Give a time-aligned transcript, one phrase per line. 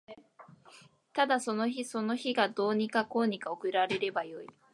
[1.13, 4.47] ただその日その日がどうにかこうにか送られればよい